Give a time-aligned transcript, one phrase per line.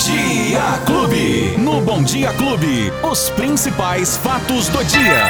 [0.00, 0.99] Dia Clube.
[1.90, 5.24] Bom Dia Clube, os principais fatos do dia.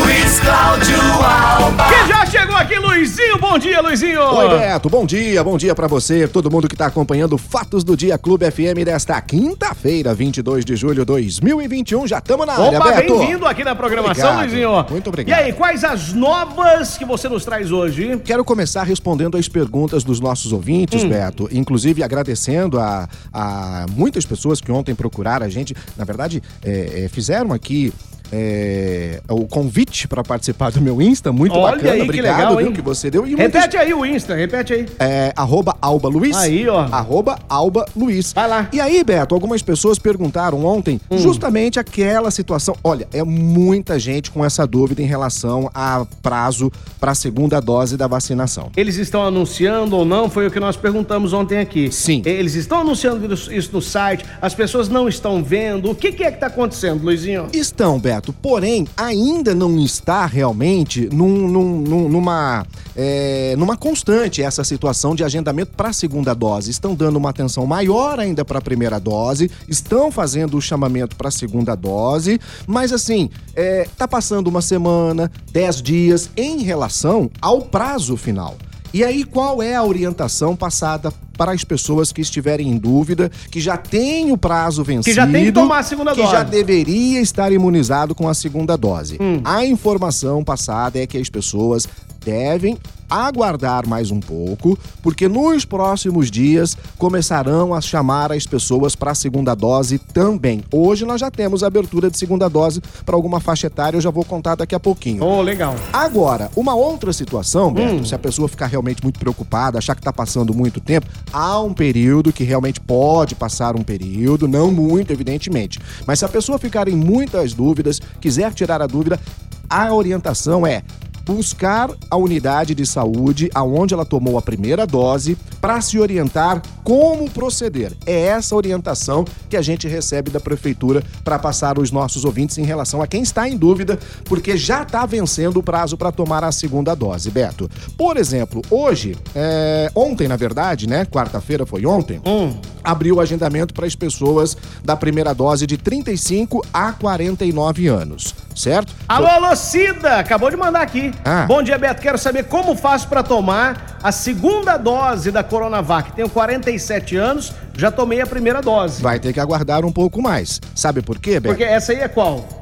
[0.00, 0.94] Luiz Cláudio
[1.24, 1.84] Alba.
[1.88, 3.36] Que já chegou aqui, Luizinho.
[3.38, 4.20] Bom dia, Luizinho.
[4.22, 4.88] Oi, Beto.
[4.88, 8.48] Bom dia, bom dia pra você, todo mundo que tá acompanhando Fatos do Dia Clube
[8.48, 12.06] FM desta quinta-feira, 22 de julho de 2021.
[12.06, 13.18] Já estamos na área, Opa, Beto.
[13.18, 14.50] bem-vindo aqui na programação, Obrigado.
[14.50, 14.86] Luizinho.
[14.88, 15.36] Muito obrigado.
[15.36, 18.20] E aí, quais as novas que você nos traz hoje?
[18.24, 21.08] Quero começar respondendo as perguntas dos nossos ouvintes, Hum.
[21.08, 21.48] Beto.
[21.50, 25.71] Inclusive agradecendo a, a muitas pessoas que ontem procuraram a gente.
[25.96, 27.92] Na verdade, é, é, fizeram aqui.
[28.32, 32.56] É, o convite para participar do meu Insta, muito Olha bacana, aí, que obrigado, legal,
[32.56, 32.72] viu, hein?
[32.72, 33.26] que você deu.
[33.26, 34.86] E muitas- Repete aí o Insta, repete aí.
[34.98, 36.36] É, arroba Alba Luiz.
[36.36, 36.80] Aí, ó.
[36.90, 38.32] Arroba Alba Luiz.
[38.32, 38.68] Vai lá.
[38.72, 41.18] E aí, Beto, algumas pessoas perguntaram ontem Hum.
[41.18, 42.74] justamente aquela situação.
[42.82, 47.96] Olha, é muita gente com essa dúvida em relação a prazo para a segunda dose
[47.96, 48.70] da vacinação.
[48.76, 50.30] Eles estão anunciando ou não?
[50.30, 51.90] Foi o que nós perguntamos ontem aqui.
[51.90, 52.22] Sim.
[52.24, 55.90] Eles estão anunciando isso- isso no site, as pessoas não estão vendo.
[55.90, 57.48] O que, que é que tá acontecendo, Luizinho?
[57.52, 65.14] Estão, Beto, porém, ainda não está realmente num- num- numa, é, numa constante essa situação
[65.14, 66.70] de agendamento para a segunda dose.
[66.70, 71.28] Estão dando uma atenção maior ainda para a primeira dose, estão fazendo o chamamento para
[71.28, 77.62] a segunda dose, mas assim, é, tá passando uma semana, dez dias em relação ao
[77.62, 78.56] prazo final.
[78.92, 83.58] E aí, qual é a orientação passada para as pessoas que estiverem em dúvida, que
[83.60, 85.16] já tem o prazo vencido?
[85.16, 86.32] já tem que tomar a segunda que dose.
[86.32, 89.16] já deveria estar imunizado com a segunda dose.
[89.20, 89.40] Hum.
[89.44, 91.88] A informação passada é que as pessoas
[92.24, 92.76] devem
[93.12, 99.14] aguardar mais um pouco, porque nos próximos dias começarão a chamar as pessoas para a
[99.14, 100.62] segunda dose também.
[100.72, 104.24] Hoje nós já temos abertura de segunda dose para alguma faixa etária, eu já vou
[104.24, 105.22] contar daqui a pouquinho.
[105.22, 105.74] Oh, legal.
[105.92, 108.04] Agora, uma outra situação, Beto, Hum.
[108.04, 111.74] se a pessoa ficar realmente muito preocupada, achar que está passando muito tempo, há um
[111.74, 115.78] período que realmente pode passar um período, não muito, evidentemente.
[116.06, 119.20] Mas se a pessoa ficar em muitas dúvidas, quiser tirar a dúvida,
[119.68, 120.82] a orientação é
[121.24, 127.30] buscar a unidade de saúde aonde ela tomou a primeira dose para se orientar como
[127.30, 127.92] proceder.
[128.04, 132.64] É essa orientação que a gente recebe da prefeitura para passar os nossos ouvintes em
[132.64, 136.50] relação a quem está em dúvida, porque já está vencendo o prazo para tomar a
[136.50, 137.70] segunda dose, Beto.
[137.96, 141.04] Por exemplo, hoje, é, ontem na verdade, né?
[141.04, 142.20] Quarta-feira foi ontem.
[142.26, 142.54] Hum.
[142.84, 148.94] Abriu o agendamento para as pessoas da primeira dose de 35 a 49 anos, certo?
[149.08, 150.18] Alô, alô, Cida!
[150.18, 151.12] Acabou de mandar aqui.
[151.24, 151.44] Ah.
[151.46, 152.02] Bom dia, Beto.
[152.02, 156.12] Quero saber como faço pra tomar a segunda dose da Coronavac.
[156.12, 159.02] Tenho 47 anos, já tomei a primeira dose.
[159.02, 160.60] Vai ter que aguardar um pouco mais.
[160.74, 161.54] Sabe por quê, Beto?
[161.54, 162.61] Porque essa aí é qual?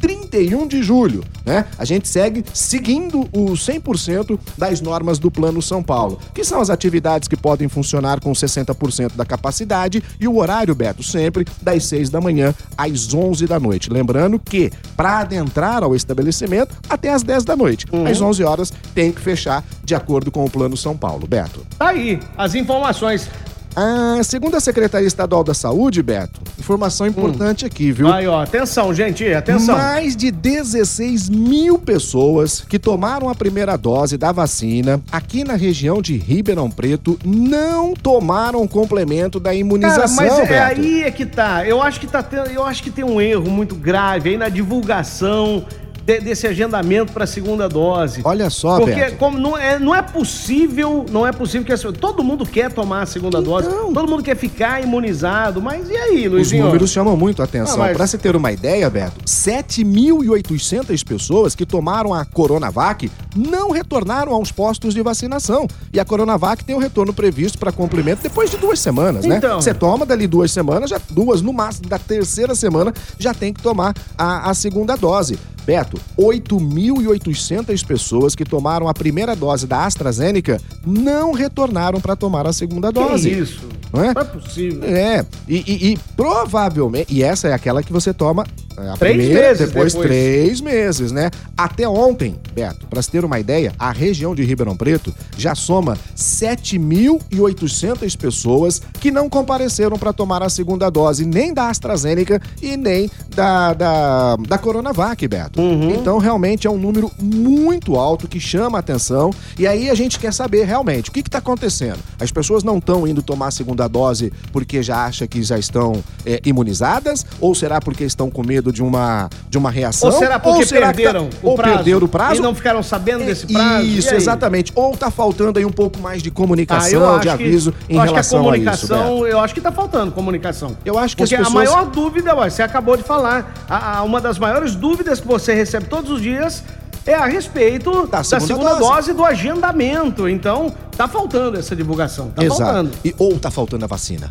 [0.05, 1.65] 31 de julho, né?
[1.79, 6.69] A gente segue seguindo o 100% das normas do Plano São Paulo, que são as
[6.69, 12.11] atividades que podem funcionar com 60% da capacidade e o horário, Beto, sempre das 6
[12.11, 13.89] da manhã às 11 da noite.
[13.89, 17.87] Lembrando que para adentrar ao estabelecimento até às 10 da noite.
[17.91, 18.07] Uhum.
[18.07, 21.67] Às 11 horas tem que fechar de acordo com o Plano São Paulo, Beto.
[21.79, 23.27] Tá aí as informações
[23.77, 27.69] ah, segundo a Secretaria Estadual da Saúde, Beto, informação importante hum.
[27.69, 28.13] aqui, viu?
[28.13, 29.77] Aí, ó, atenção, gente, atenção.
[29.77, 36.01] Mais de 16 mil pessoas que tomaram a primeira dose da vacina aqui na região
[36.01, 41.67] de Ribeirão Preto não tomaram complemento da imunização, Cara, mas é aí é que tá.
[41.67, 45.65] Eu acho que tá eu acho que tem um erro muito grave aí na divulgação
[46.05, 48.21] de, desse agendamento para a segunda dose.
[48.25, 49.17] Olha só, Porque Beto.
[49.17, 53.07] como não é, não é possível, não é possível que todo mundo quer tomar a
[53.07, 53.53] segunda então...
[53.53, 56.63] dose, todo mundo quer ficar imunizado, mas e aí, Luizinho?
[56.63, 57.77] Os números chamam muito a atenção.
[57.77, 57.97] Ah, mas...
[57.97, 64.53] Para você ter uma ideia, Beto, 7.800 pessoas que tomaram a Coronavac não retornaram aos
[64.53, 65.67] postos de vacinação.
[65.93, 69.39] E a Coronavac tem o um retorno previsto para cumprimento depois de duas semanas, né?
[69.39, 69.61] Então...
[69.61, 73.63] Você toma dali duas semanas, já duas no máximo, da terceira semana já tem que
[73.63, 75.39] tomar a, a segunda dose.
[75.67, 82.53] Beto, 8.800 pessoas que tomaram a primeira dose da AstraZeneca não retornaram para tomar a
[82.53, 83.31] segunda dose.
[83.31, 83.69] Que isso?
[83.93, 84.15] Não é?
[84.15, 84.85] Não é possível.
[84.85, 88.45] É, e, e, e provavelmente, e essa é aquela que você toma
[88.77, 91.31] a três primeira, meses depois, depois, três meses, né?
[91.57, 95.97] Até ontem, Beto, para se ter uma ideia, a região de Ribeirão Preto já soma
[96.17, 103.09] 7.800 pessoas que não compareceram para tomar a segunda dose nem da AstraZeneca e nem
[103.35, 105.61] da, da, da Coronavac, Beto.
[105.61, 105.91] Uhum.
[105.91, 109.31] Então, realmente é um número muito alto que chama a atenção.
[109.59, 111.99] E aí a gente quer saber realmente o que está acontecendo.
[112.19, 116.03] As pessoas não estão indo tomar a segunda dose porque já acham que já estão
[116.25, 117.27] é, imunizadas?
[117.41, 118.64] Ou será porque estão com medo?
[118.65, 120.11] Medo de uma, de uma reação?
[120.11, 121.75] Ou será porque ou será tá- perderam tá, o ou prazo?
[121.75, 122.37] perderam o prazo?
[122.37, 123.85] E não ficaram sabendo desse prazo?
[123.85, 124.73] Isso, exatamente.
[124.75, 128.49] Ou tá faltando aí um pouco mais de comunicação, ah, de aviso que, em relação
[128.49, 128.95] a isso,
[129.27, 130.77] Eu acho que tá faltando comunicação.
[130.85, 131.55] Eu acho que Porque pessoas...
[131.55, 135.53] a maior dúvida, você acabou de falar, a, a, uma das maiores dúvidas que você
[135.53, 136.63] recebe todos os dias
[137.07, 138.81] é a respeito da segunda, da segunda dose.
[138.81, 139.13] dose.
[139.13, 140.29] do agendamento.
[140.29, 142.31] Então, tá faltando essa divulgação.
[142.31, 142.63] Tá Exato.
[142.63, 142.91] faltando.
[143.05, 144.31] E, ou tá faltando a vacina.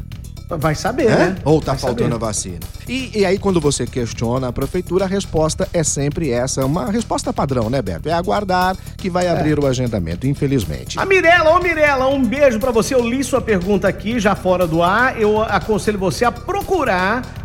[0.57, 1.15] Vai saber, é?
[1.15, 1.35] né?
[1.43, 2.15] Ou tá Vai faltando saber.
[2.15, 2.59] a vacina.
[2.87, 7.31] E, e, aí, quando você questiona a prefeitura, a resposta é sempre essa, uma resposta
[7.31, 8.09] padrão, né, Beto?
[8.09, 9.61] É aguardar que vai abrir é.
[9.61, 10.99] o agendamento, infelizmente.
[10.99, 12.93] A Mirella, ô Mirella, um beijo para você.
[12.93, 15.19] Eu li sua pergunta aqui, já fora do ar.
[15.19, 16.62] Eu aconselho você a procurar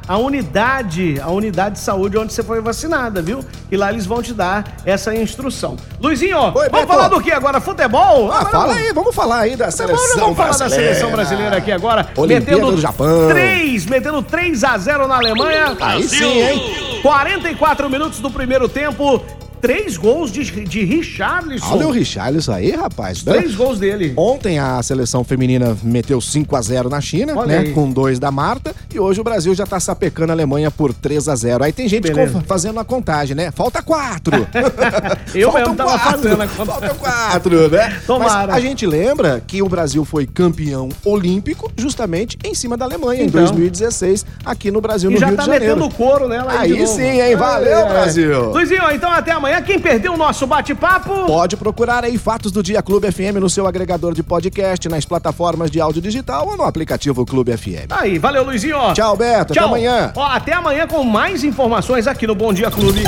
[0.09, 3.45] a unidade, a unidade de saúde onde você foi vacinada, viu?
[3.71, 5.77] E lá eles vão te dar essa instrução.
[6.01, 6.87] Luizinho, Oi, vamos Beto.
[6.87, 7.61] falar do que agora?
[7.61, 8.33] Futebol?
[8.33, 10.21] Ah, fala aí, vamos falar aí da seleção brasileira.
[10.23, 12.09] Vamos falar da seleção brasileira aqui agora.
[12.17, 13.29] Olimpíada metendo do Japão.
[13.29, 15.77] 3, metendo 3 a 0 na Alemanha.
[15.79, 17.01] Aí sim, hein?
[17.03, 19.23] 44 minutos do primeiro tempo.
[19.61, 21.67] Três gols de, de Richarlison.
[21.73, 23.23] Olha o Richarlison aí, rapaz.
[23.23, 24.13] Três gols dele.
[24.17, 27.59] Ontem a seleção feminina meteu 5 a 0 na China, Olha né?
[27.59, 27.73] Aí.
[27.73, 28.75] Com dois da Marta.
[28.93, 31.89] E hoje o Brasil já tá sapecando a Alemanha por 3 a 0 Aí tem
[31.89, 32.09] gente
[32.47, 33.51] fazendo a contagem, né?
[33.51, 34.47] Falta quatro.
[35.35, 36.23] Eu mesmo tava quatro.
[36.23, 36.67] fazendo a contagem.
[36.67, 38.01] Falta quatro, né?
[38.07, 38.47] Tomara.
[38.49, 43.25] Mas a gente lembra que o Brasil foi campeão olímpico justamente em cima da Alemanha
[43.25, 43.41] então.
[43.41, 45.65] em 2016, aqui no Brasil, e no Rio tá de Janeiro.
[45.67, 47.37] já tá metendo couro nela aí Aí sim, hein?
[47.37, 47.89] Valeu, é.
[47.89, 48.51] Brasil.
[48.51, 49.63] Luizinho, então até amanhã amanhã.
[49.63, 51.27] Quem perdeu o nosso bate-papo?
[51.27, 55.71] Pode procurar aí Fatos do Dia Clube FM no seu agregador de podcast, nas plataformas
[55.71, 57.91] de áudio digital ou no aplicativo Clube FM.
[57.91, 58.77] Aí, valeu, Luizinho.
[58.95, 59.55] Tchau, Beto.
[59.55, 59.65] Tchau.
[59.65, 60.13] Até amanhã.
[60.15, 63.03] Ó, até amanhã com mais informações aqui no Bom Dia Clube.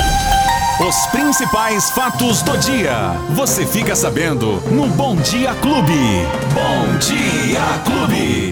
[0.87, 3.13] Os principais fatos do dia.
[3.35, 6.25] Você fica sabendo no Bom Dia Clube.
[6.53, 8.49] Bom Dia Clube.